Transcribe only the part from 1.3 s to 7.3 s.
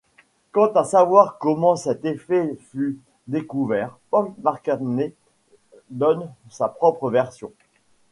comment cet effet fut découvert, Paul McCartney donne sa propre